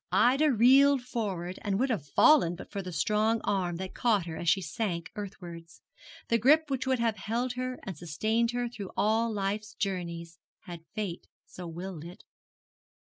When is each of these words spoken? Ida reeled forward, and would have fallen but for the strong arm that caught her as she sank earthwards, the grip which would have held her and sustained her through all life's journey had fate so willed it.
Ida 0.11 0.51
reeled 0.51 1.03
forward, 1.03 1.59
and 1.61 1.77
would 1.77 1.91
have 1.91 2.07
fallen 2.07 2.55
but 2.55 2.71
for 2.71 2.81
the 2.81 2.91
strong 2.91 3.39
arm 3.43 3.75
that 3.75 3.93
caught 3.93 4.25
her 4.25 4.35
as 4.35 4.49
she 4.49 4.59
sank 4.59 5.11
earthwards, 5.15 5.83
the 6.27 6.39
grip 6.39 6.71
which 6.71 6.87
would 6.87 6.97
have 6.97 7.17
held 7.17 7.53
her 7.53 7.77
and 7.83 7.95
sustained 7.95 8.49
her 8.49 8.67
through 8.67 8.89
all 8.97 9.31
life's 9.31 9.75
journey 9.75 10.25
had 10.61 10.83
fate 10.95 11.27
so 11.45 11.67
willed 11.67 12.03
it. 12.03 12.23